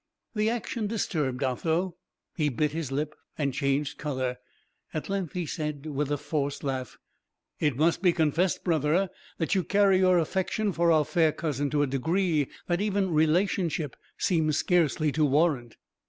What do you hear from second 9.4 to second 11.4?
you carry your affection for our fair